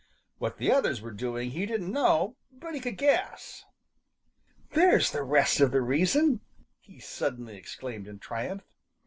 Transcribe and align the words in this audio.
What 0.39 0.57
the 0.57 0.71
others 0.71 0.99
were 0.99 1.11
doing 1.11 1.51
he 1.51 1.67
didn't 1.67 1.91
know, 1.91 2.35
but 2.51 2.73
he 2.73 2.79
could 2.79 2.97
guess. 2.97 3.65
"There's 4.71 5.11
the 5.11 5.21
rest 5.21 5.59
of 5.59 5.69
the 5.71 5.81
reason!" 5.81 6.39
he 6.79 6.99
suddenly 6.99 7.55
exclaimed 7.55 8.07
in 8.07 8.17
triumph. 8.17 8.63